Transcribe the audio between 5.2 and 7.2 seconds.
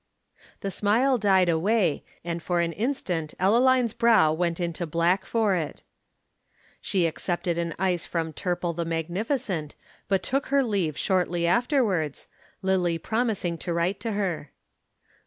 for it. She